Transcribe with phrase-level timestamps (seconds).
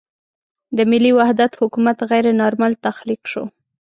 [0.77, 3.43] د ملي وحدت حکومت غیر نارمل تخلیق شو.